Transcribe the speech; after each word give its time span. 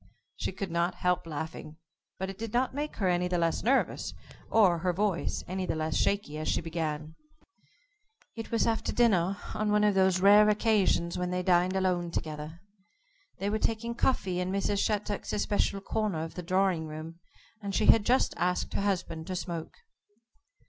She 0.35 0.51
could 0.51 0.71
not 0.71 0.95
help 0.95 1.27
laughing, 1.27 1.77
but 2.17 2.27
it 2.27 2.39
did 2.39 2.53
not 2.53 2.73
make 2.73 2.95
her 2.95 3.07
any 3.07 3.27
the 3.27 3.37
less 3.37 3.61
nervous, 3.61 4.15
or 4.49 4.79
her 4.79 4.93
voice 4.93 5.43
any 5.47 5.67
the 5.67 5.75
less 5.75 5.95
shaky 5.95 6.39
as 6.39 6.47
she 6.47 6.59
began: 6.59 7.13
It 8.35 8.49
was 8.49 8.65
after 8.65 8.91
dinner 8.91 9.37
on 9.53 9.71
one 9.71 9.83
of 9.83 9.93
those 9.93 10.19
rare 10.19 10.49
occasions 10.49 11.19
when 11.19 11.29
they 11.29 11.43
dined 11.43 11.75
alone 11.75 12.09
together. 12.09 12.61
They 13.37 13.51
were 13.51 13.59
taking 13.59 13.93
coffee 13.93 14.39
in 14.39 14.51
Mrs. 14.51 14.83
Shattuck's 14.83 15.33
especial 15.33 15.81
corner 15.81 16.23
of 16.23 16.33
the 16.33 16.41
drawing 16.41 16.87
room, 16.87 17.19
and 17.61 17.75
she 17.75 17.85
had 17.85 18.03
just 18.03 18.33
asked 18.37 18.73
her 18.73 18.81
husband 18.81 19.27
to 19.27 19.35
smoke. 19.35 19.77